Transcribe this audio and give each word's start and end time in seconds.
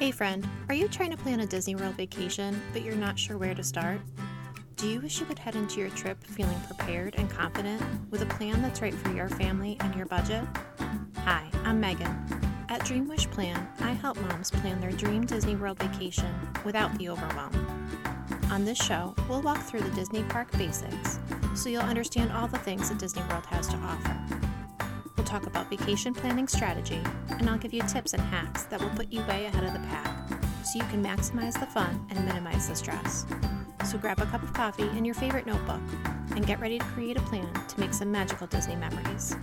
Hey 0.00 0.12
friend, 0.12 0.48
are 0.70 0.74
you 0.74 0.88
trying 0.88 1.10
to 1.10 1.16
plan 1.18 1.40
a 1.40 1.46
Disney 1.46 1.74
World 1.74 1.94
vacation, 1.94 2.58
but 2.72 2.80
you're 2.80 2.96
not 2.96 3.18
sure 3.18 3.36
where 3.36 3.54
to 3.54 3.62
start? 3.62 4.00
Do 4.76 4.88
you 4.88 4.98
wish 4.98 5.20
you 5.20 5.26
could 5.26 5.38
head 5.38 5.56
into 5.56 5.78
your 5.78 5.90
trip 5.90 6.24
feeling 6.24 6.58
prepared 6.60 7.16
and 7.18 7.28
confident 7.28 7.82
with 8.10 8.22
a 8.22 8.26
plan 8.26 8.62
that's 8.62 8.80
right 8.80 8.94
for 8.94 9.12
your 9.12 9.28
family 9.28 9.76
and 9.80 9.94
your 9.94 10.06
budget? 10.06 10.42
Hi, 11.18 11.50
I'm 11.64 11.80
Megan. 11.80 12.16
At 12.70 12.82
Dream 12.82 13.08
Wish 13.08 13.28
Plan, 13.28 13.68
I 13.80 13.92
help 13.92 14.18
moms 14.22 14.50
plan 14.50 14.80
their 14.80 14.90
dream 14.90 15.26
Disney 15.26 15.54
World 15.54 15.78
vacation 15.78 16.34
without 16.64 16.96
the 16.96 17.10
overwhelm. 17.10 17.52
On 18.50 18.64
this 18.64 18.78
show, 18.78 19.14
we'll 19.28 19.42
walk 19.42 19.60
through 19.60 19.82
the 19.82 19.90
Disney 19.90 20.22
park 20.22 20.50
basics 20.52 21.18
so 21.54 21.68
you'll 21.68 21.82
understand 21.82 22.32
all 22.32 22.48
the 22.48 22.56
things 22.56 22.88
that 22.88 22.96
Disney 22.96 23.22
World 23.28 23.44
has 23.44 23.68
to 23.68 23.76
offer. 23.76 24.49
Talk 25.30 25.46
about 25.46 25.70
vacation 25.70 26.12
planning 26.12 26.48
strategy, 26.48 27.00
and 27.28 27.48
I'll 27.48 27.56
give 27.56 27.72
you 27.72 27.82
tips 27.82 28.14
and 28.14 28.20
hacks 28.20 28.64
that 28.64 28.80
will 28.80 28.90
put 28.90 29.12
you 29.12 29.20
way 29.26 29.44
ahead 29.44 29.62
of 29.62 29.72
the 29.72 29.78
pack 29.86 30.28
so 30.64 30.80
you 30.80 30.84
can 30.86 31.04
maximize 31.04 31.52
the 31.52 31.66
fun 31.66 32.04
and 32.10 32.26
minimize 32.26 32.68
the 32.68 32.74
stress. 32.74 33.26
So 33.88 33.96
grab 33.96 34.18
a 34.18 34.26
cup 34.26 34.42
of 34.42 34.52
coffee 34.54 34.88
and 34.88 35.06
your 35.06 35.14
favorite 35.14 35.46
notebook 35.46 35.80
and 36.34 36.44
get 36.44 36.58
ready 36.58 36.80
to 36.80 36.84
create 36.86 37.16
a 37.16 37.20
plan 37.20 37.48
to 37.68 37.78
make 37.78 37.94
some 37.94 38.10
magical 38.10 38.48
Disney 38.48 38.74
memories. 38.74 39.36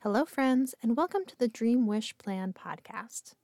Hello, 0.00 0.24
friends, 0.24 0.74
and 0.82 0.96
welcome 0.96 1.24
to 1.26 1.38
the 1.38 1.46
Dream 1.46 1.86
Wish 1.86 2.18
Plan 2.18 2.52
podcast. 2.52 3.34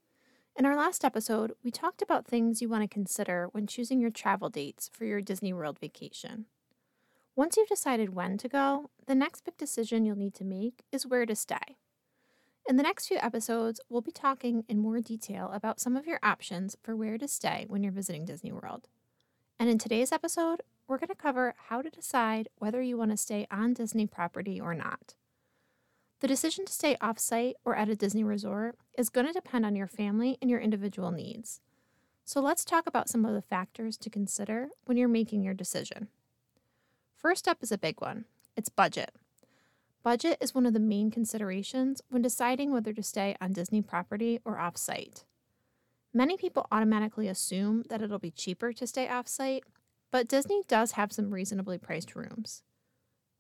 In 0.57 0.67
our 0.67 0.75
last 0.77 1.05
episode, 1.05 1.53
we 1.63 1.71
talked 1.71 2.03
about 2.03 2.27
things 2.27 2.61
you 2.61 2.69
want 2.69 2.83
to 2.83 2.89
consider 2.89 3.47
when 3.53 3.69
choosing 3.69 4.01
your 4.01 4.11
travel 4.11 4.49
dates 4.49 4.91
for 4.93 5.05
your 5.05 5.21
Disney 5.21 5.53
World 5.53 5.79
vacation. 5.79 6.47
Once 7.39 7.57
you've 7.57 7.69
decided 7.69 8.17
when 8.17 8.37
to 8.37 8.49
go, 8.49 8.91
the 9.07 9.15
next 9.15 9.45
big 9.45 9.57
decision 9.57 10.05
you'll 10.05 10.17
need 10.17 10.35
to 10.35 10.43
make 10.43 10.83
is 10.91 11.07
where 11.07 11.25
to 11.25 11.37
stay. 11.37 11.77
In 12.69 12.75
the 12.75 12.83
next 12.83 13.07
few 13.07 13.17
episodes, 13.19 13.81
we'll 13.89 14.01
be 14.01 14.11
talking 14.11 14.65
in 14.69 14.81
more 14.81 14.99
detail 14.99 15.49
about 15.55 15.79
some 15.79 15.97
of 15.97 16.05
your 16.05 16.19
options 16.21 16.77
for 16.83 16.97
where 16.97 17.17
to 17.17 17.29
stay 17.29 17.65
when 17.69 17.85
you're 17.85 17.93
visiting 17.93 18.25
Disney 18.25 18.51
World. 18.51 18.89
And 19.57 19.71
in 19.71 19.79
today's 19.79 20.11
episode, 20.11 20.63
we're 20.89 20.99
going 20.99 21.11
to 21.11 21.15
cover 21.15 21.55
how 21.69 21.81
to 21.81 21.91
decide 21.91 22.49
whether 22.57 22.83
you 22.83 22.99
want 22.99 23.13
to 23.13 23.17
stay 23.17 23.47
on 23.53 23.73
Disney 23.73 24.09
property 24.09 24.61
or 24.61 24.75
not. 24.75 25.15
The 26.19 26.27
decision 26.27 26.65
to 26.65 26.73
stay 26.73 26.97
off 27.01 27.21
site 27.21 27.55
or 27.65 27.77
at 27.77 27.89
a 27.89 27.95
Disney 27.95 28.25
resort 28.25 28.75
is 28.99 29.11
going 29.11 29.29
to 29.29 29.33
depend 29.33 29.65
on 29.65 29.77
your 29.77 29.87
family 29.87 30.39
and 30.43 30.51
your 30.51 30.59
individual 30.59 31.13
needs. 31.13 31.61
So 32.25 32.41
let's 32.41 32.65
talk 32.65 32.89
about 32.89 33.09
some 33.09 33.25
of 33.25 33.33
the 33.33 33.43
factors 33.43 33.97
to 33.99 34.11
consider 34.11 34.71
when 34.87 34.97
you're 34.97 35.07
making 35.07 35.45
your 35.45 35.55
decision. 35.55 36.09
First 37.19 37.49
up 37.49 37.65
is 37.65 37.73
a 37.73 37.79
big 37.79 38.01
one 38.01 38.27
it's 38.57 38.69
budget. 38.69 39.11
Budget 40.05 40.39
is 40.41 40.55
one 40.55 40.67
of 40.67 40.73
the 40.73 40.79
main 40.79 41.11
considerations 41.11 42.01
when 42.09 42.23
deciding 42.23 42.73
whether 42.73 42.93
to 42.93 43.03
stay 43.03 43.37
on 43.41 43.53
Disney 43.53 43.83
property 43.83 44.39
or 44.45 44.57
off 44.57 44.77
site. 44.77 45.25
Many 46.15 46.37
people 46.37 46.69
automatically 46.71 47.27
assume 47.27 47.83
that 47.89 48.01
it'll 48.01 48.21
be 48.21 48.31
cheaper 48.31 48.73
to 48.73 48.87
stay 48.87 49.09
off 49.09 49.27
site, 49.27 49.65
but 50.13 50.29
Disney 50.29 50.63
does 50.69 50.93
have 50.93 51.13
some 51.13 51.35
reasonably 51.35 51.77
priced 51.77 52.15
rooms. 52.15 52.63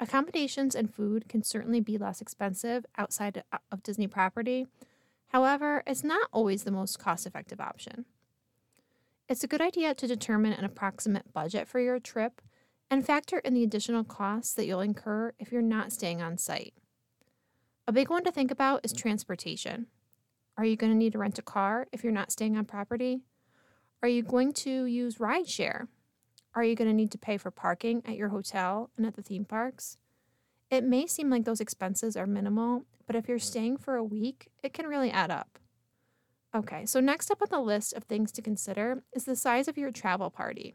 Accommodations 0.01 0.75
and 0.75 0.93
food 0.93 1.29
can 1.29 1.45
certainly 1.45 1.81
be 1.81 1.99
less 1.99 2.21
expensive 2.21 2.85
outside 2.97 3.45
of 3.71 3.85
Disney 3.85 4.09
property. 4.09 4.67
However, 5.29 5.85
it's 5.87 6.03
not 6.03 6.29
always 6.33 6.65
the 6.65 6.73
most 6.73 6.99
cost 6.99 7.29
effective 7.29 7.61
option. 7.61 8.07
It's 9.29 9.45
a 9.45 9.49
good 9.49 9.61
idea 9.61 9.95
to 9.95 10.07
determine 10.09 10.53
an 10.53 10.65
approximate 10.65 11.33
budget 11.33 11.69
for 11.69 11.79
your 11.79 12.01
trip 12.01 12.43
and 12.91 13.05
factor 13.05 13.39
in 13.39 13.55
the 13.55 13.63
additional 13.63 14.05
costs 14.05 14.55
that 14.55 14.67
you'll 14.67 14.81
incur 14.81 15.33
if 15.39 15.53
you're 15.53 15.63
not 15.63 15.93
staying 15.93 16.23
on 16.23 16.39
site. 16.39 16.75
A 17.87 17.93
big 17.93 18.11
one 18.11 18.25
to 18.25 18.33
think 18.33 18.51
about 18.51 18.81
is 18.85 18.93
transportation. 18.93 19.87
Are 20.57 20.65
you 20.65 20.77
going 20.77 20.93
to 20.93 20.99
need 20.99 21.13
to 21.13 21.19
rent 21.19 21.39
a 21.39 21.43
car 21.43 21.87
if 21.93 22.03
you're 22.03 22.13
not 22.13 22.33
staying 22.33 22.57
on 22.57 22.65
property? 22.65 23.21
Are 24.03 24.09
you 24.09 24.23
going 24.23 24.53
to 24.55 24.85
use 24.85 25.17
rideshare? 25.17 25.89
Are 26.55 26.65
you 26.65 26.75
going 26.75 26.89
to 26.89 26.95
need 26.95 27.13
to 27.13 27.19
pay 27.19 27.37
for 27.37 27.51
parking 27.51 28.03
at 28.05 28.17
your 28.17 28.29
hotel 28.29 28.91
and 28.97 29.07
at 29.07 29.17
the 29.17 29.23
theme 29.23 29.45
parks? 29.45 29.97
It 30.71 30.85
may 30.85 31.07
seem 31.07 31.31
like 31.31 31.45
those 31.45 31.61
expenses 31.61 32.17
are 32.17 32.27
minimal, 32.27 32.85
but 33.07 33.17
if 33.17 33.29
you're 33.29 33.39
staying 33.39 33.79
for 33.79 33.97
a 33.97 34.05
week, 34.05 34.49
it 34.63 34.73
can 34.73 34.87
really 34.87 35.11
add 35.11 35.31
up. 35.31 35.59
Okay, 36.55 36.87
so 36.87 37.01
next 37.01 37.31
up 37.31 37.43
on 37.43 37.49
the 37.51 37.61
list 37.61 37.93
of 37.93 38.05
things 38.05 38.33
to 38.33 38.43
consider 38.43 39.03
is 39.15 39.25
the 39.25 39.37
size 39.37 39.69
of 39.69 39.79
your 39.79 39.91
travel 39.91 40.31
party. 40.31 40.75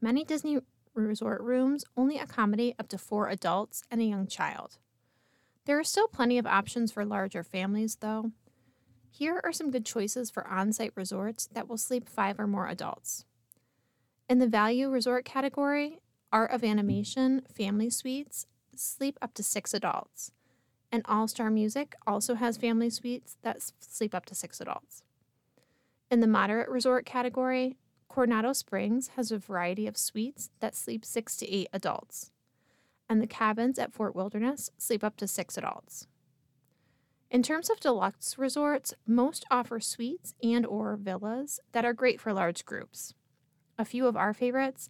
Many 0.00 0.24
Disney 0.24 0.58
resort 1.04 1.40
rooms 1.42 1.84
only 1.96 2.18
accommodate 2.18 2.76
up 2.78 2.88
to 2.88 2.98
four 2.98 3.28
adults 3.28 3.82
and 3.90 4.00
a 4.00 4.04
young 4.04 4.26
child. 4.26 4.78
There 5.66 5.78
are 5.78 5.84
still 5.84 6.08
plenty 6.08 6.38
of 6.38 6.46
options 6.46 6.92
for 6.92 7.04
larger 7.04 7.42
families, 7.42 7.96
though. 7.96 8.30
Here 9.10 9.40
are 9.42 9.52
some 9.52 9.70
good 9.70 9.84
choices 9.84 10.30
for 10.30 10.46
on 10.46 10.72
site 10.72 10.92
resorts 10.94 11.48
that 11.52 11.68
will 11.68 11.78
sleep 11.78 12.08
five 12.08 12.38
or 12.38 12.46
more 12.46 12.68
adults. 12.68 13.24
In 14.28 14.38
the 14.38 14.46
value 14.46 14.88
resort 14.88 15.24
category, 15.24 16.00
Art 16.32 16.50
of 16.50 16.62
Animation 16.64 17.42
Family 17.52 17.90
Suites 17.90 18.46
sleep 18.74 19.18
up 19.22 19.34
to 19.34 19.42
six 19.42 19.72
adults, 19.72 20.32
and 20.92 21.02
All 21.06 21.28
Star 21.28 21.50
Music 21.50 21.94
also 22.06 22.34
has 22.34 22.56
family 22.56 22.90
suites 22.90 23.36
that 23.42 23.58
sleep 23.80 24.14
up 24.14 24.26
to 24.26 24.34
six 24.34 24.60
adults. 24.60 25.02
In 26.10 26.20
the 26.20 26.26
moderate 26.26 26.68
resort 26.68 27.06
category, 27.06 27.76
Coronado 28.08 28.52
Springs 28.52 29.08
has 29.16 29.30
a 29.30 29.38
variety 29.38 29.86
of 29.86 29.96
suites 29.96 30.50
that 30.60 30.74
sleep 30.74 31.04
six 31.04 31.36
to 31.38 31.50
eight 31.52 31.68
adults, 31.72 32.30
and 33.08 33.20
the 33.20 33.26
cabins 33.26 33.78
at 33.78 33.92
Fort 33.92 34.14
Wilderness 34.14 34.70
sleep 34.78 35.04
up 35.04 35.16
to 35.18 35.26
six 35.26 35.58
adults. 35.58 36.06
In 37.30 37.42
terms 37.42 37.68
of 37.68 37.80
deluxe 37.80 38.38
resorts, 38.38 38.94
most 39.06 39.44
offer 39.50 39.80
suites 39.80 40.34
and 40.42 40.64
or 40.64 40.96
villas 40.96 41.60
that 41.72 41.84
are 41.84 41.92
great 41.92 42.20
for 42.20 42.32
large 42.32 42.64
groups. 42.64 43.14
A 43.78 43.84
few 43.84 44.06
of 44.06 44.16
our 44.16 44.32
favorites 44.32 44.88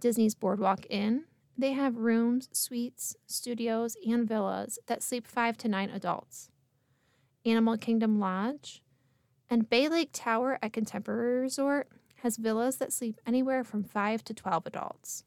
Disney's 0.00 0.34
Boardwalk 0.34 0.86
Inn. 0.90 1.24
They 1.56 1.72
have 1.72 1.96
rooms, 1.96 2.48
suites, 2.52 3.14
studios, 3.26 3.96
and 4.06 4.26
villas 4.26 4.78
that 4.86 5.02
sleep 5.02 5.26
five 5.26 5.56
to 5.58 5.68
nine 5.68 5.90
adults. 5.90 6.50
Animal 7.44 7.76
Kingdom 7.76 8.18
Lodge 8.18 8.82
and 9.50 9.68
Bay 9.68 9.88
Lake 9.88 10.10
Tower 10.12 10.58
at 10.62 10.72
Contemporary 10.72 11.40
Resort 11.40 11.88
has 12.22 12.36
villas 12.36 12.76
that 12.78 12.92
sleep 12.92 13.20
anywhere 13.26 13.62
from 13.62 13.84
5 13.84 14.24
to 14.24 14.34
12 14.34 14.66
adults. 14.66 15.24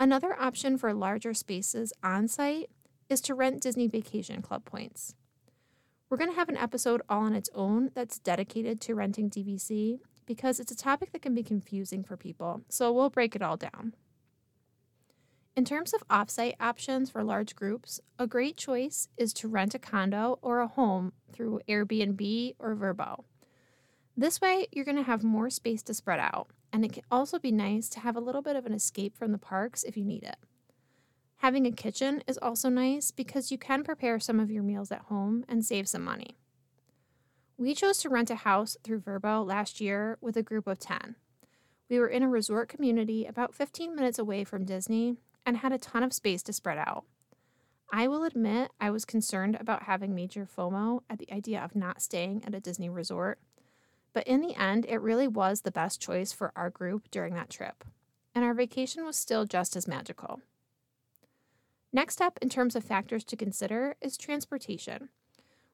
Another 0.00 0.34
option 0.40 0.78
for 0.78 0.94
larger 0.94 1.34
spaces 1.34 1.92
on 2.02 2.28
site 2.28 2.70
is 3.08 3.20
to 3.22 3.34
rent 3.34 3.62
Disney 3.62 3.86
Vacation 3.86 4.42
Club 4.42 4.64
points. 4.64 5.14
We're 6.08 6.16
going 6.16 6.30
to 6.30 6.36
have 6.36 6.48
an 6.48 6.56
episode 6.56 7.02
all 7.08 7.22
on 7.22 7.34
its 7.34 7.50
own 7.54 7.90
that's 7.94 8.18
dedicated 8.18 8.80
to 8.82 8.94
renting 8.94 9.28
DVC, 9.28 9.98
because 10.24 10.60
it's 10.60 10.72
a 10.72 10.76
topic 10.76 11.12
that 11.12 11.22
can 11.22 11.34
be 11.34 11.42
confusing 11.42 12.04
for 12.04 12.16
people, 12.16 12.62
so 12.68 12.92
we'll 12.92 13.10
break 13.10 13.34
it 13.34 13.42
all 13.42 13.56
down. 13.56 13.94
In 15.56 15.64
terms 15.64 15.92
of 15.92 16.06
offsite 16.08 16.54
options 16.60 17.10
for 17.10 17.24
large 17.24 17.56
groups, 17.56 18.00
a 18.18 18.26
great 18.26 18.56
choice 18.56 19.08
is 19.16 19.32
to 19.34 19.48
rent 19.48 19.74
a 19.74 19.78
condo 19.78 20.38
or 20.40 20.60
a 20.60 20.68
home 20.68 21.12
through 21.32 21.60
Airbnb 21.68 22.54
or 22.58 22.76
Vrbo. 22.76 23.24
This 24.18 24.40
way, 24.40 24.66
you're 24.72 24.84
going 24.84 24.96
to 24.96 25.04
have 25.04 25.22
more 25.22 25.48
space 25.48 25.80
to 25.84 25.94
spread 25.94 26.18
out, 26.18 26.48
and 26.72 26.84
it 26.84 26.92
can 26.92 27.04
also 27.08 27.38
be 27.38 27.52
nice 27.52 27.88
to 27.90 28.00
have 28.00 28.16
a 28.16 28.20
little 28.20 28.42
bit 28.42 28.56
of 28.56 28.66
an 28.66 28.74
escape 28.74 29.16
from 29.16 29.30
the 29.30 29.38
parks 29.38 29.84
if 29.84 29.96
you 29.96 30.04
need 30.04 30.24
it. 30.24 30.38
Having 31.36 31.66
a 31.66 31.70
kitchen 31.70 32.24
is 32.26 32.36
also 32.36 32.68
nice 32.68 33.12
because 33.12 33.52
you 33.52 33.58
can 33.58 33.84
prepare 33.84 34.18
some 34.18 34.40
of 34.40 34.50
your 34.50 34.64
meals 34.64 34.90
at 34.90 35.02
home 35.02 35.44
and 35.48 35.64
save 35.64 35.86
some 35.86 36.02
money. 36.02 36.36
We 37.56 37.76
chose 37.76 37.98
to 37.98 38.08
rent 38.08 38.28
a 38.28 38.34
house 38.34 38.76
through 38.82 39.02
Vrbo 39.02 39.46
last 39.46 39.80
year 39.80 40.18
with 40.20 40.36
a 40.36 40.42
group 40.42 40.66
of 40.66 40.80
10. 40.80 41.14
We 41.88 42.00
were 42.00 42.08
in 42.08 42.24
a 42.24 42.28
resort 42.28 42.68
community 42.68 43.24
about 43.24 43.54
15 43.54 43.94
minutes 43.94 44.18
away 44.18 44.42
from 44.42 44.64
Disney 44.64 45.14
and 45.46 45.58
had 45.58 45.70
a 45.70 45.78
ton 45.78 46.02
of 46.02 46.12
space 46.12 46.42
to 46.42 46.52
spread 46.52 46.78
out. 46.78 47.04
I 47.92 48.08
will 48.08 48.24
admit 48.24 48.72
I 48.80 48.90
was 48.90 49.04
concerned 49.04 49.56
about 49.60 49.84
having 49.84 50.12
major 50.12 50.44
FOMO 50.44 51.02
at 51.08 51.20
the 51.20 51.32
idea 51.32 51.62
of 51.62 51.76
not 51.76 52.02
staying 52.02 52.42
at 52.44 52.54
a 52.54 52.60
Disney 52.60 52.88
resort, 52.88 53.38
but 54.12 54.26
in 54.26 54.40
the 54.40 54.54
end, 54.54 54.86
it 54.88 55.00
really 55.00 55.28
was 55.28 55.60
the 55.60 55.70
best 55.70 56.00
choice 56.00 56.32
for 56.32 56.52
our 56.56 56.70
group 56.70 57.10
during 57.10 57.34
that 57.34 57.50
trip, 57.50 57.84
and 58.34 58.44
our 58.44 58.54
vacation 58.54 59.04
was 59.04 59.16
still 59.16 59.44
just 59.44 59.76
as 59.76 59.88
magical. 59.88 60.40
Next 61.92 62.20
up, 62.20 62.38
in 62.42 62.48
terms 62.48 62.76
of 62.76 62.84
factors 62.84 63.24
to 63.24 63.36
consider, 63.36 63.96
is 64.00 64.16
transportation. 64.16 65.08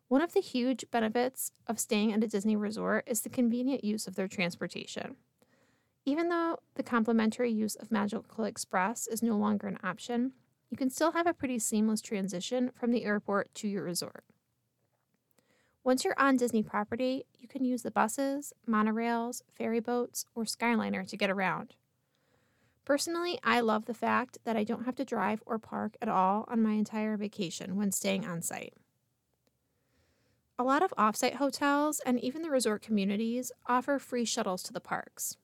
One 0.08 0.22
of 0.22 0.32
the 0.32 0.40
huge 0.40 0.84
benefits 0.90 1.50
of 1.66 1.80
staying 1.80 2.12
at 2.12 2.22
a 2.22 2.28
Disney 2.28 2.56
resort 2.56 3.04
is 3.06 3.22
the 3.22 3.28
convenient 3.28 3.82
use 3.82 4.06
of 4.06 4.14
their 4.14 4.28
transportation. 4.28 5.16
Even 6.04 6.28
though 6.28 6.58
the 6.74 6.82
complimentary 6.82 7.50
use 7.50 7.74
of 7.74 7.90
Magical 7.90 8.44
Express 8.44 9.06
is 9.06 9.22
no 9.22 9.36
longer 9.36 9.66
an 9.66 9.78
option, 9.82 10.32
you 10.70 10.76
can 10.76 10.90
still 10.90 11.12
have 11.12 11.26
a 11.26 11.32
pretty 11.32 11.58
seamless 11.58 12.00
transition 12.00 12.70
from 12.74 12.90
the 12.90 13.04
airport 13.04 13.54
to 13.54 13.68
your 13.68 13.84
resort. 13.84 14.24
Once 15.84 16.02
you're 16.02 16.18
on 16.18 16.38
Disney 16.38 16.62
property, 16.62 17.26
you 17.38 17.46
can 17.46 17.62
use 17.62 17.82
the 17.82 17.90
buses, 17.90 18.54
monorails, 18.66 19.42
ferry 19.52 19.80
boats, 19.80 20.24
or 20.34 20.44
Skyliner 20.44 21.06
to 21.06 21.16
get 21.16 21.28
around. 21.30 21.74
Personally, 22.86 23.38
I 23.44 23.60
love 23.60 23.84
the 23.84 23.92
fact 23.92 24.38
that 24.44 24.56
I 24.56 24.64
don't 24.64 24.86
have 24.86 24.96
to 24.96 25.04
drive 25.04 25.42
or 25.44 25.58
park 25.58 25.96
at 26.00 26.08
all 26.08 26.46
on 26.48 26.62
my 26.62 26.72
entire 26.72 27.18
vacation 27.18 27.76
when 27.76 27.92
staying 27.92 28.24
on 28.24 28.40
site. 28.40 28.72
A 30.58 30.64
lot 30.64 30.82
of 30.82 30.94
offsite 30.96 31.34
hotels 31.34 32.00
and 32.06 32.18
even 32.18 32.40
the 32.40 32.50
resort 32.50 32.80
communities 32.80 33.52
offer 33.66 33.98
free 33.98 34.24
shuttles 34.24 34.62
to 34.62 34.72
the 34.72 34.80
parks. 34.80 35.36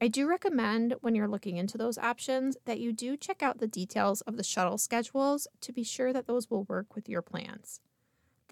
I 0.00 0.08
do 0.08 0.26
recommend 0.26 0.94
when 1.02 1.14
you're 1.14 1.28
looking 1.28 1.58
into 1.58 1.76
those 1.76 1.98
options 1.98 2.56
that 2.64 2.80
you 2.80 2.92
do 2.92 3.18
check 3.18 3.42
out 3.42 3.58
the 3.58 3.66
details 3.66 4.22
of 4.22 4.38
the 4.38 4.44
shuttle 4.44 4.78
schedules 4.78 5.46
to 5.60 5.72
be 5.72 5.84
sure 5.84 6.12
that 6.12 6.26
those 6.26 6.50
will 6.50 6.64
work 6.64 6.94
with 6.94 7.08
your 7.08 7.22
plans. 7.22 7.80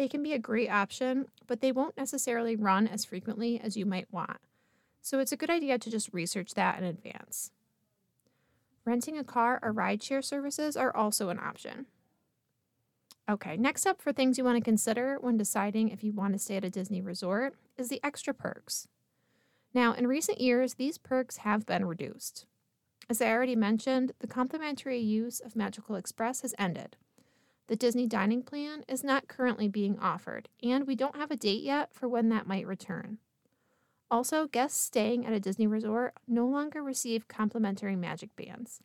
They 0.00 0.08
can 0.08 0.23
be 0.23 0.32
a 0.32 0.38
great 0.38 0.70
option, 0.70 1.26
but 1.47 1.61
they 1.61 1.73
won't 1.73 1.99
necessarily 1.99 2.56
run 2.56 2.88
as 2.88 3.05
frequently 3.05 3.61
as 3.61 3.76
you 3.76 3.85
might 3.85 4.11
want. 4.11 4.38
So 5.02 5.19
it's 5.19 5.31
a 5.31 5.37
good 5.37 5.50
idea 5.50 5.79
to 5.79 5.91
just 5.91 6.14
research 6.14 6.55
that 6.55 6.79
in 6.79 6.85
advance. 6.85 7.50
Renting 8.87 9.19
a 9.19 9.25
car 9.25 9.58
or 9.62 9.75
rideshare 9.75 10.25
services 10.25 10.75
are 10.75 10.97
also 10.97 11.29
an 11.29 11.38
option. 11.38 11.85
Okay, 13.29 13.58
next 13.58 13.85
up 13.85 14.00
for 14.00 14.11
things 14.11 14.38
you 14.38 14.44
want 14.44 14.56
to 14.56 14.64
consider 14.64 15.19
when 15.20 15.37
deciding 15.37 15.91
if 15.91 16.02
you 16.02 16.12
want 16.12 16.32
to 16.32 16.38
stay 16.38 16.56
at 16.56 16.64
a 16.64 16.70
Disney 16.70 17.02
resort 17.02 17.55
is 17.76 17.91
the 17.91 18.00
extra 18.02 18.32
perks. 18.32 18.88
Now, 19.75 19.93
in 19.93 20.06
recent 20.06 20.41
years, 20.41 20.76
these 20.76 20.97
perks 20.97 21.37
have 21.37 21.67
been 21.67 21.85
reduced. 21.85 22.47
As 23.11 23.20
I 23.20 23.31
already 23.31 23.55
mentioned, 23.55 24.12
the 24.20 24.26
complimentary 24.26 24.99
use 24.99 25.41
of 25.41 25.55
Magical 25.55 25.94
Express 25.97 26.41
has 26.41 26.55
ended. 26.58 26.97
The 27.70 27.76
Disney 27.76 28.08
dining 28.08 28.43
plan 28.43 28.82
is 28.88 29.05
not 29.05 29.28
currently 29.28 29.69
being 29.69 29.96
offered, 30.00 30.49
and 30.61 30.88
we 30.88 30.96
don't 30.96 31.14
have 31.14 31.31
a 31.31 31.37
date 31.37 31.62
yet 31.62 31.94
for 31.94 32.08
when 32.08 32.28
that 32.31 32.49
might 32.49 32.67
return. 32.67 33.19
Also, 34.11 34.49
guests 34.49 34.81
staying 34.82 35.25
at 35.25 35.32
a 35.32 35.38
Disney 35.38 35.69
resort 35.69 36.14
no 36.26 36.49
longer 36.49 36.82
receive 36.82 37.28
complimentary 37.28 37.94
magic 37.94 38.34
bands. 38.34 38.81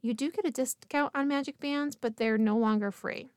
You 0.00 0.14
do 0.14 0.32
get 0.32 0.44
a 0.44 0.50
discount 0.50 1.12
on 1.14 1.28
magic 1.28 1.60
bands, 1.60 1.94
but 1.94 2.16
they're 2.16 2.36
no 2.36 2.56
longer 2.56 2.90
free. 2.90 3.28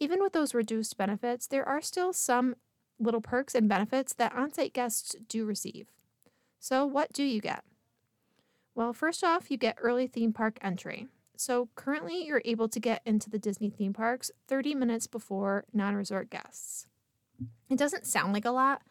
Even 0.00 0.20
with 0.20 0.32
those 0.32 0.52
reduced 0.52 0.96
benefits, 0.96 1.46
there 1.46 1.68
are 1.68 1.80
still 1.80 2.12
some 2.12 2.56
little 2.98 3.20
perks 3.20 3.54
and 3.54 3.68
benefits 3.68 4.12
that 4.14 4.34
on 4.34 4.52
site 4.52 4.72
guests 4.72 5.14
do 5.28 5.44
receive. 5.44 5.86
So, 6.58 6.84
what 6.84 7.12
do 7.12 7.22
you 7.22 7.40
get? 7.40 7.62
Well, 8.74 8.92
first 8.92 9.22
off, 9.22 9.52
you 9.52 9.56
get 9.56 9.78
early 9.80 10.08
theme 10.08 10.32
park 10.32 10.58
entry. 10.60 11.06
So, 11.40 11.70
currently, 11.74 12.26
you're 12.26 12.42
able 12.44 12.68
to 12.68 12.78
get 12.78 13.00
into 13.06 13.30
the 13.30 13.38
Disney 13.38 13.70
theme 13.70 13.94
parks 13.94 14.30
30 14.48 14.74
minutes 14.74 15.06
before 15.06 15.64
non 15.72 15.94
resort 15.94 16.28
guests. 16.28 16.86
It 17.70 17.78
doesn't 17.78 18.04
sound 18.04 18.34
like 18.34 18.44
a 18.44 18.50
lot, 18.50 18.82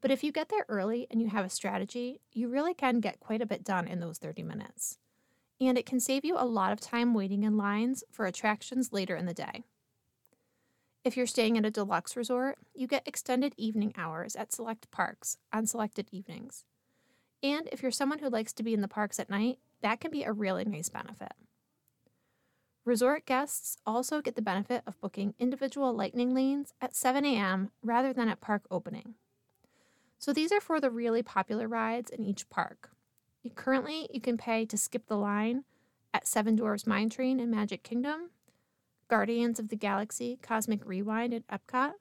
but 0.00 0.12
if 0.12 0.22
you 0.22 0.30
get 0.30 0.48
there 0.48 0.64
early 0.68 1.08
and 1.10 1.20
you 1.20 1.30
have 1.30 1.44
a 1.44 1.48
strategy, 1.48 2.20
you 2.32 2.46
really 2.46 2.74
can 2.74 3.00
get 3.00 3.18
quite 3.18 3.42
a 3.42 3.46
bit 3.46 3.64
done 3.64 3.88
in 3.88 3.98
those 3.98 4.18
30 4.18 4.44
minutes. 4.44 4.98
And 5.60 5.76
it 5.76 5.84
can 5.84 5.98
save 5.98 6.24
you 6.24 6.36
a 6.38 6.46
lot 6.46 6.70
of 6.70 6.78
time 6.78 7.12
waiting 7.12 7.42
in 7.42 7.56
lines 7.56 8.04
for 8.12 8.24
attractions 8.24 8.92
later 8.92 9.16
in 9.16 9.26
the 9.26 9.34
day. 9.34 9.64
If 11.02 11.16
you're 11.16 11.26
staying 11.26 11.58
at 11.58 11.66
a 11.66 11.72
deluxe 11.72 12.14
resort, 12.14 12.56
you 12.72 12.86
get 12.86 13.08
extended 13.08 13.52
evening 13.56 13.92
hours 13.98 14.36
at 14.36 14.52
select 14.52 14.92
parks 14.92 15.38
on 15.52 15.66
selected 15.66 16.08
evenings. 16.12 16.66
And 17.42 17.68
if 17.72 17.82
you're 17.82 17.90
someone 17.90 18.20
who 18.20 18.30
likes 18.30 18.52
to 18.52 18.62
be 18.62 18.74
in 18.74 18.80
the 18.80 18.86
parks 18.86 19.18
at 19.18 19.28
night, 19.28 19.58
that 19.82 19.98
can 19.98 20.12
be 20.12 20.22
a 20.22 20.32
really 20.32 20.64
nice 20.64 20.88
benefit. 20.88 21.32
Resort 22.86 23.26
guests 23.26 23.76
also 23.84 24.20
get 24.20 24.36
the 24.36 24.42
benefit 24.42 24.84
of 24.86 25.00
booking 25.00 25.34
individual 25.40 25.92
lightning 25.92 26.32
lanes 26.32 26.72
at 26.80 26.94
7 26.94 27.24
a.m. 27.24 27.72
rather 27.82 28.12
than 28.12 28.28
at 28.28 28.40
park 28.40 28.62
opening. 28.70 29.14
So 30.20 30.32
these 30.32 30.52
are 30.52 30.60
for 30.60 30.80
the 30.80 30.88
really 30.88 31.20
popular 31.20 31.66
rides 31.66 32.10
in 32.10 32.22
each 32.22 32.48
park. 32.48 32.90
Currently, 33.56 34.08
you 34.12 34.20
can 34.20 34.38
pay 34.38 34.64
to 34.66 34.78
skip 34.78 35.08
the 35.08 35.16
line 35.16 35.64
at 36.14 36.28
Seven 36.28 36.54
Dwarfs 36.54 36.86
Mine 36.86 37.10
Train 37.10 37.40
in 37.40 37.50
Magic 37.50 37.82
Kingdom 37.82 38.30
Guardians 39.08 39.58
of 39.58 39.68
the 39.68 39.76
Galaxy 39.76 40.38
Cosmic 40.40 40.84
Rewind 40.84 41.34
at 41.34 41.46
Epcot, 41.48 41.94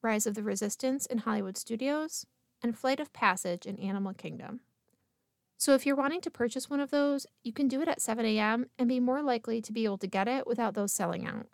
Rise 0.00 0.26
of 0.26 0.34
the 0.34 0.42
Resistance 0.44 1.06
in 1.06 1.18
Hollywood 1.18 1.56
Studios, 1.56 2.24
and 2.62 2.78
Flight 2.78 3.00
of 3.00 3.12
Passage 3.12 3.66
in 3.66 3.78
Animal 3.78 4.14
Kingdom. 4.14 4.60
So, 5.60 5.74
if 5.74 5.84
you're 5.84 5.96
wanting 5.96 6.20
to 6.20 6.30
purchase 6.30 6.70
one 6.70 6.78
of 6.78 6.92
those, 6.92 7.26
you 7.42 7.52
can 7.52 7.66
do 7.66 7.82
it 7.82 7.88
at 7.88 8.00
7 8.00 8.24
a.m. 8.24 8.66
and 8.78 8.88
be 8.88 9.00
more 9.00 9.22
likely 9.22 9.60
to 9.60 9.72
be 9.72 9.84
able 9.84 9.98
to 9.98 10.06
get 10.06 10.28
it 10.28 10.46
without 10.46 10.74
those 10.74 10.92
selling 10.92 11.26
out. 11.26 11.46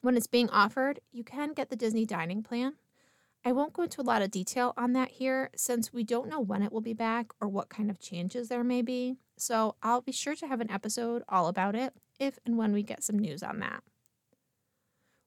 When 0.00 0.16
it's 0.16 0.28
being 0.28 0.48
offered, 0.50 1.00
you 1.10 1.24
can 1.24 1.54
get 1.54 1.70
the 1.70 1.76
Disney 1.76 2.06
dining 2.06 2.44
plan. 2.44 2.74
I 3.44 3.50
won't 3.50 3.72
go 3.72 3.82
into 3.82 4.00
a 4.00 4.02
lot 4.02 4.22
of 4.22 4.30
detail 4.30 4.74
on 4.76 4.92
that 4.92 5.10
here 5.10 5.50
since 5.56 5.92
we 5.92 6.04
don't 6.04 6.28
know 6.28 6.38
when 6.38 6.62
it 6.62 6.72
will 6.72 6.80
be 6.80 6.92
back 6.92 7.32
or 7.40 7.48
what 7.48 7.68
kind 7.68 7.90
of 7.90 7.98
changes 7.98 8.48
there 8.48 8.62
may 8.62 8.80
be. 8.80 9.16
So, 9.36 9.74
I'll 9.82 10.00
be 10.00 10.12
sure 10.12 10.36
to 10.36 10.46
have 10.46 10.60
an 10.60 10.70
episode 10.70 11.24
all 11.28 11.48
about 11.48 11.74
it 11.74 11.94
if 12.20 12.38
and 12.46 12.56
when 12.56 12.72
we 12.72 12.84
get 12.84 13.02
some 13.02 13.18
news 13.18 13.42
on 13.42 13.58
that. 13.58 13.82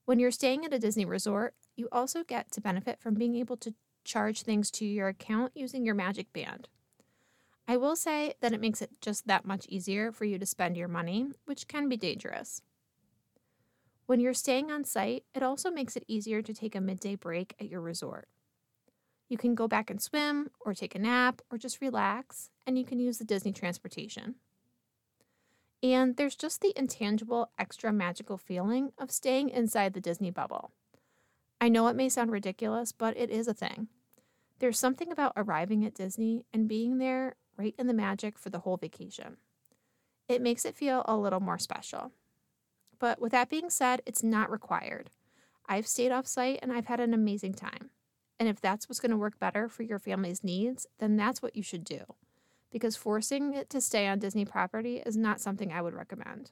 When 0.06 0.20
you're 0.20 0.32
staying 0.32 0.64
at 0.64 0.74
a 0.74 0.80
Disney 0.80 1.04
resort, 1.04 1.54
you 1.76 1.90
also 1.92 2.24
get 2.24 2.50
to 2.54 2.62
benefit 2.62 3.02
from 3.02 3.16
being 3.16 3.36
able 3.36 3.58
to 3.58 3.74
charge 4.06 4.44
things 4.44 4.72
to 4.72 4.86
your 4.86 5.10
account 5.10 5.52
using 5.54 5.86
your 5.86 5.96
Magic 5.96 6.32
Band. 6.32 6.70
I 7.70 7.78
will 7.78 7.96
say 7.96 8.34
that 8.42 8.52
it 8.52 8.62
makes 8.62 8.82
it 8.82 8.90
just 9.00 9.28
that 9.28 9.46
much 9.46 9.68
easier 9.70 10.12
for 10.12 10.26
you 10.26 10.40
to 10.40 10.46
spend 10.48 10.76
your 10.76 10.88
money, 10.88 11.28
which 11.46 11.68
can 11.68 11.88
be 11.88 11.98
dangerous. 11.98 12.64
When 14.08 14.20
you're 14.20 14.34
staying 14.34 14.72
on 14.72 14.86
site, 14.86 15.24
it 15.36 15.44
also 15.44 15.70
makes 15.70 15.96
it 15.96 16.04
easier 16.08 16.42
to 16.42 16.52
take 16.52 16.74
a 16.74 16.82
midday 16.82 17.14
break 17.14 17.54
at 17.60 17.70
your 17.70 17.82
resort. 17.82 18.28
You 19.28 19.38
can 19.38 19.54
go 19.54 19.68
back 19.68 19.92
and 19.92 20.02
swim, 20.02 20.50
or 20.60 20.74
take 20.74 20.96
a 20.96 21.00
nap, 21.00 21.44
or 21.52 21.60
just 21.60 21.80
relax, 21.80 22.50
and 22.66 22.76
you 22.76 22.84
can 22.84 23.00
use 23.00 23.20
the 23.20 23.24
Disney 23.24 23.54
transportation. 23.54 24.34
And 25.84 26.18
there's 26.18 26.36
just 26.36 26.62
the 26.62 26.74
intangible, 26.76 27.52
extra 27.60 27.94
magical 27.94 28.40
feeling 28.40 28.94
of 28.98 29.12
staying 29.12 29.50
inside 29.50 29.94
the 29.94 30.02
Disney 30.02 30.32
bubble. 30.32 30.72
I 31.62 31.70
know 31.70 31.86
it 31.86 31.96
may 31.96 32.10
sound 32.10 32.32
ridiculous, 32.32 32.92
but 32.92 33.16
it 33.16 33.30
is 33.30 33.48
a 33.48 33.54
thing. 33.54 33.90
There's 34.58 34.80
something 34.80 35.12
about 35.12 35.34
arriving 35.38 35.86
at 35.86 35.94
Disney 35.94 36.46
and 36.52 36.68
being 36.68 36.98
there 36.98 37.36
right 37.60 37.76
in 37.78 37.88
the 37.88 37.94
magic 37.94 38.40
for 38.40 38.50
the 38.50 38.60
whole 38.60 38.78
vacation. 38.78 39.38
It 40.28 40.42
makes 40.42 40.66
it 40.66 40.76
feel 40.76 41.04
a 41.06 41.18
little 41.18 41.40
more 41.40 41.60
special. 41.60 42.12
But 42.98 43.22
with 43.22 43.32
that 43.34 43.50
being 43.50 43.70
said, 43.70 44.02
it's 44.06 44.24
not 44.24 44.52
required. 44.52 45.10
I've 45.68 45.88
stayed 45.88 46.12
off 46.12 46.26
site 46.26 46.60
and 46.62 46.72
I've 46.72 46.88
had 46.88 47.00
an 47.00 47.14
amazing 47.14 47.54
time. 47.54 47.92
And 48.40 48.48
if 48.48 48.62
that's 48.62 48.88
what's 48.88 49.00
going 49.00 49.12
to 49.12 49.18
work 49.18 49.38
better 49.40 49.68
for 49.68 49.84
your 49.84 50.00
family's 50.00 50.44
needs, 50.44 50.88
then 50.98 51.18
that's 51.18 51.42
what 51.42 51.56
you 51.56 51.62
should 51.62 51.84
do 51.84 52.00
because 52.72 52.96
forcing 52.96 53.54
it 53.54 53.70
to 53.70 53.82
stay 53.82 54.08
on 54.08 54.20
Disney 54.20 54.46
property 54.46 55.02
is 55.06 55.18
not 55.18 55.42
something 55.42 55.72
I 55.72 55.82
would 55.82 55.94
recommend. 55.94 56.52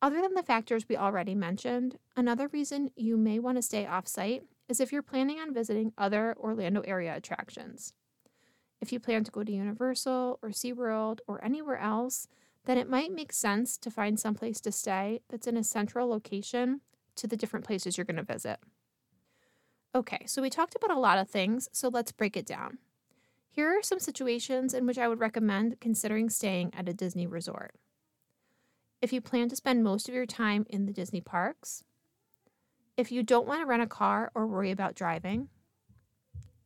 Other 0.00 0.20
than 0.22 0.34
the 0.34 0.42
factors 0.42 0.88
we 0.88 0.96
already 0.96 1.34
mentioned, 1.34 1.98
another 2.16 2.48
reason 2.48 2.90
you 2.96 3.16
may 3.16 3.38
want 3.38 3.58
to 3.58 3.62
stay 3.62 3.86
off 3.86 4.06
site 4.06 4.44
is 4.68 4.80
if 4.80 4.92
you're 4.92 5.02
planning 5.02 5.40
on 5.40 5.54
visiting 5.54 5.92
other 5.98 6.36
Orlando 6.38 6.82
area 6.82 7.16
attractions. 7.16 7.94
If 8.80 8.92
you 8.92 9.00
plan 9.00 9.24
to 9.24 9.30
go 9.30 9.42
to 9.42 9.52
Universal 9.52 10.38
or 10.42 10.50
SeaWorld 10.50 11.20
or 11.26 11.44
anywhere 11.44 11.78
else, 11.78 12.28
then 12.64 12.78
it 12.78 12.88
might 12.88 13.12
make 13.12 13.32
sense 13.32 13.76
to 13.78 13.90
find 13.90 14.20
someplace 14.20 14.60
to 14.60 14.72
stay 14.72 15.20
that's 15.28 15.46
in 15.46 15.56
a 15.56 15.64
central 15.64 16.08
location 16.08 16.80
to 17.16 17.26
the 17.26 17.36
different 17.36 17.66
places 17.66 17.96
you're 17.96 18.04
going 18.04 18.16
to 18.16 18.22
visit. 18.22 18.58
Okay, 19.94 20.24
so 20.26 20.42
we 20.42 20.50
talked 20.50 20.76
about 20.76 20.96
a 20.96 21.00
lot 21.00 21.18
of 21.18 21.28
things, 21.28 21.68
so 21.72 21.88
let's 21.88 22.12
break 22.12 22.36
it 22.36 22.46
down. 22.46 22.78
Here 23.50 23.68
are 23.68 23.82
some 23.82 23.98
situations 23.98 24.74
in 24.74 24.86
which 24.86 24.98
I 24.98 25.08
would 25.08 25.18
recommend 25.18 25.80
considering 25.80 26.30
staying 26.30 26.72
at 26.76 26.88
a 26.88 26.94
Disney 26.94 27.26
resort. 27.26 27.74
If 29.00 29.12
you 29.12 29.20
plan 29.20 29.48
to 29.48 29.56
spend 29.56 29.82
most 29.82 30.08
of 30.08 30.14
your 30.14 30.26
time 30.26 30.66
in 30.68 30.86
the 30.86 30.92
Disney 30.92 31.20
parks, 31.20 31.82
if 32.96 33.10
you 33.10 33.22
don't 33.22 33.46
want 33.46 33.60
to 33.60 33.66
rent 33.66 33.82
a 33.82 33.86
car 33.86 34.30
or 34.34 34.46
worry 34.46 34.70
about 34.70 34.94
driving, 34.94 35.48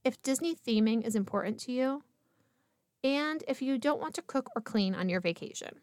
if 0.05 0.21
Disney 0.23 0.55
theming 0.55 1.07
is 1.07 1.15
important 1.15 1.59
to 1.61 1.73
you, 1.73 2.03
and 3.05 3.43
if 3.49 3.61
you 3.63 3.79
don't 3.79 4.01
want 4.01 4.15
to 4.15 4.23
cook 4.23 4.49
or 4.55 4.63
clean 4.63 4.95
on 4.95 5.09
your 5.09 5.21
vacation. 5.21 5.81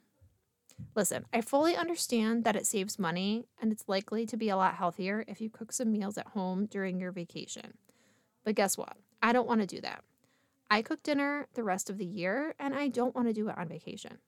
Listen, 0.95 1.25
I 1.33 1.41
fully 1.41 1.75
understand 1.75 2.45
that 2.45 2.55
it 2.55 2.65
saves 2.65 2.97
money 2.97 3.45
and 3.61 3.71
it's 3.71 3.87
likely 3.87 4.25
to 4.25 4.37
be 4.37 4.49
a 4.49 4.55
lot 4.55 4.75
healthier 4.75 5.25
if 5.27 5.41
you 5.41 5.49
cook 5.49 5.71
some 5.73 5.91
meals 5.91 6.17
at 6.17 6.27
home 6.27 6.65
during 6.65 6.99
your 6.99 7.11
vacation. 7.11 7.73
But 8.45 8.55
guess 8.55 8.77
what? 8.77 8.95
I 9.21 9.33
don't 9.33 9.47
want 9.47 9.61
to 9.61 9.67
do 9.67 9.81
that. 9.81 10.03
I 10.71 10.81
cook 10.81 11.03
dinner 11.03 11.47
the 11.53 11.63
rest 11.63 11.89
of 11.89 11.97
the 11.97 12.05
year 12.05 12.55
and 12.59 12.73
I 12.73 12.87
don't 12.87 13.15
want 13.15 13.27
to 13.27 13.33
do 13.33 13.49
it 13.49 13.57
on 13.57 13.67
vacation. 13.67 14.19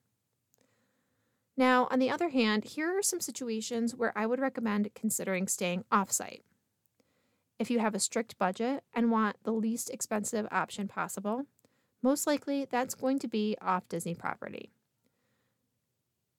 Now, 1.56 1.88
on 1.92 2.00
the 2.00 2.10
other 2.10 2.30
hand, 2.30 2.64
here 2.64 2.98
are 2.98 3.04
some 3.04 3.20
situations 3.20 3.96
where 3.96 4.18
I 4.18 4.26
would 4.26 4.40
recommend 4.40 4.94
considering 4.96 5.48
staying 5.48 5.86
offsite. 5.92 6.42
If 7.62 7.70
you 7.70 7.78
have 7.78 7.94
a 7.94 8.00
strict 8.00 8.40
budget 8.40 8.84
and 8.92 9.12
want 9.12 9.36
the 9.44 9.52
least 9.52 9.92
expensive 9.92 10.48
option 10.50 10.88
possible, 10.88 11.46
most 12.02 12.26
likely 12.26 12.66
that's 12.66 12.96
going 12.96 13.20
to 13.20 13.28
be 13.28 13.56
off 13.62 13.88
Disney 13.88 14.16
property. 14.16 14.72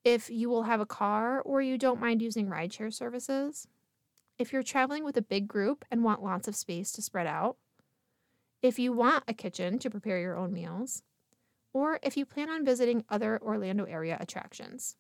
If 0.02 0.29
you 0.31 0.49
will 0.49 0.64
have 0.64 0.81
a 0.81 0.85
car 0.85 1.41
or 1.41 1.62
you 1.62 1.79
don't 1.79 2.00
mind 2.00 2.23
using 2.23 2.49
rideshare 2.49 2.93
services, 2.93 3.69
if 4.37 4.52
you're 4.52 4.64
traveling 4.64 5.05
with 5.05 5.17
a 5.17 5.23
big 5.23 5.47
group 5.47 5.85
and 5.93 6.02
want 6.02 6.25
lots 6.25 6.49
of 6.49 6.57
space 6.57 6.91
to 6.91 7.02
spread 7.02 7.29
out, 7.29 7.57
if 8.61 8.81
you 8.81 8.93
want 8.93 9.23
a 9.29 9.33
kitchen 9.33 9.79
to 9.79 9.91
prepare 9.91 10.19
your 10.19 10.37
own 10.37 10.52
meals, 10.52 11.05
or 11.73 12.00
if 12.02 12.17
you 12.17 12.26
plan 12.26 12.50
on 12.50 12.64
visiting 12.64 13.05
other 13.09 13.41
Orlando 13.41 13.85
area 13.85 14.17
attractions. 14.19 14.97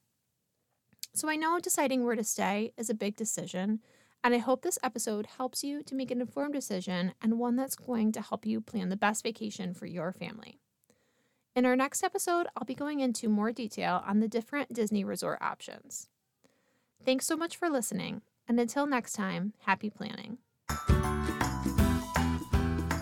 So 1.14 1.28
I 1.28 1.34
know 1.34 1.58
deciding 1.58 2.04
where 2.04 2.14
to 2.14 2.22
stay 2.22 2.74
is 2.76 2.88
a 2.88 2.94
big 2.94 3.16
decision, 3.16 3.80
And 4.24 4.34
I 4.34 4.38
hope 4.38 4.62
this 4.62 4.78
episode 4.84 5.26
helps 5.38 5.64
you 5.64 5.82
to 5.82 5.94
make 5.96 6.10
an 6.12 6.20
informed 6.20 6.54
decision 6.54 7.12
and 7.20 7.38
one 7.38 7.56
that's 7.56 7.74
going 7.74 8.12
to 8.12 8.22
help 8.22 8.46
you 8.46 8.60
plan 8.60 8.88
the 8.88 8.96
best 8.96 9.24
vacation 9.24 9.74
for 9.74 9.86
your 9.86 10.12
family. 10.12 10.60
In 11.56 11.66
our 11.66 11.74
next 11.74 12.04
episode, 12.04 12.46
I'll 12.56 12.64
be 12.64 12.74
going 12.74 13.00
into 13.00 13.28
more 13.28 13.52
detail 13.52 14.02
on 14.06 14.20
the 14.20 14.28
different 14.28 14.72
Disney 14.72 15.04
resort 15.04 15.38
options. 15.42 16.08
Thanks 17.04 17.26
so 17.26 17.36
much 17.36 17.56
for 17.56 17.68
listening, 17.68 18.22
and 18.48 18.60
until 18.60 18.86
next 18.86 19.14
time, 19.14 19.54
happy 19.66 19.90
planning. 19.90 20.38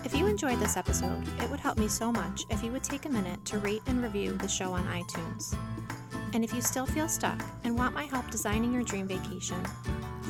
If 0.03 0.15
you 0.15 0.25
enjoyed 0.25 0.59
this 0.59 0.75
episode, 0.75 1.23
it 1.39 1.49
would 1.49 1.59
help 1.59 1.77
me 1.77 1.87
so 1.87 2.11
much 2.11 2.43
if 2.49 2.63
you 2.63 2.71
would 2.71 2.83
take 2.83 3.05
a 3.05 3.09
minute 3.09 3.45
to 3.45 3.59
rate 3.59 3.83
and 3.85 4.01
review 4.03 4.33
the 4.33 4.47
show 4.47 4.73
on 4.73 4.85
iTunes. 4.87 5.55
And 6.33 6.43
if 6.43 6.53
you 6.53 6.61
still 6.61 6.85
feel 6.85 7.07
stuck 7.07 7.41
and 7.63 7.77
want 7.77 7.93
my 7.93 8.05
help 8.05 8.29
designing 8.31 8.73
your 8.73 8.83
dream 8.83 9.07
vacation, 9.07 9.63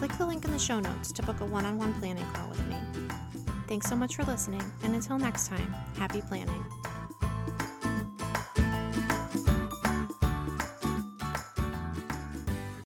click 0.02 0.18
the 0.18 0.26
link 0.26 0.44
in 0.46 0.52
the 0.52 0.58
show 0.58 0.80
notes 0.80 1.12
to 1.12 1.22
book 1.22 1.42
a 1.42 1.46
one 1.46 1.64
on 1.64 1.78
one 1.78 1.94
planning 2.00 2.26
call 2.34 2.50
with 2.50 2.66
me. 2.66 2.76
Thanks 3.68 3.88
so 3.88 3.96
much 3.96 4.16
for 4.16 4.24
listening, 4.24 4.64
and 4.82 4.96
until 4.96 5.20
next 5.20 5.48
time, 5.48 5.76
happy 5.96 6.22
planning. 6.22 6.66